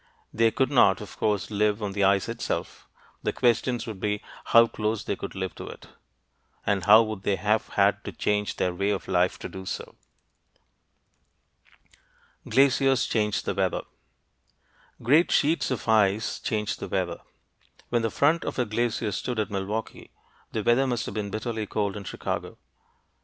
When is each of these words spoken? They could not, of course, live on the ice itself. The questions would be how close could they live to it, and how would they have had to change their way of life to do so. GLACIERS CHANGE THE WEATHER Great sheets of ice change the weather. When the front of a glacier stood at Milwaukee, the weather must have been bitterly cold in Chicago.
They 0.33 0.49
could 0.49 0.71
not, 0.71 0.99
of 0.99 1.15
course, 1.19 1.51
live 1.51 1.79
on 1.83 1.91
the 1.91 2.03
ice 2.03 2.27
itself. 2.27 2.87
The 3.21 3.31
questions 3.31 3.85
would 3.85 3.99
be 3.99 4.23
how 4.45 4.65
close 4.65 5.03
could 5.03 5.19
they 5.33 5.39
live 5.39 5.53
to 5.53 5.67
it, 5.67 5.89
and 6.65 6.85
how 6.85 7.03
would 7.03 7.21
they 7.21 7.35
have 7.35 7.67
had 7.77 8.03
to 8.05 8.11
change 8.11 8.55
their 8.55 8.73
way 8.73 8.89
of 8.89 9.07
life 9.07 9.37
to 9.37 9.47
do 9.47 9.63
so. 9.63 9.93
GLACIERS 12.49 13.05
CHANGE 13.05 13.43
THE 13.43 13.53
WEATHER 13.53 13.83
Great 15.03 15.31
sheets 15.31 15.69
of 15.69 15.87
ice 15.87 16.39
change 16.39 16.77
the 16.77 16.87
weather. 16.87 17.19
When 17.89 18.01
the 18.01 18.09
front 18.09 18.43
of 18.43 18.57
a 18.57 18.65
glacier 18.65 19.11
stood 19.11 19.37
at 19.37 19.51
Milwaukee, 19.51 20.09
the 20.51 20.63
weather 20.63 20.87
must 20.87 21.05
have 21.05 21.13
been 21.13 21.29
bitterly 21.29 21.67
cold 21.67 21.95
in 21.95 22.05
Chicago. 22.05 22.57